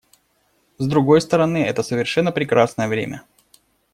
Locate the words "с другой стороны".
0.79-1.59